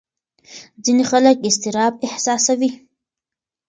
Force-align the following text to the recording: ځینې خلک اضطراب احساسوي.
ځینې 0.83 1.03
خلک 1.11 1.37
اضطراب 1.47 1.93
احساسوي. 2.07 2.71